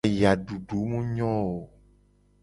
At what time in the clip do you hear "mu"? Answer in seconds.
0.89-0.99